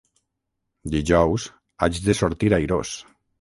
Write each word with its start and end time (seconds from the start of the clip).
Dijous 0.95 1.45
haig 1.85 2.01
de 2.09 2.17
sortir 2.23 2.51
airós. 2.59 2.97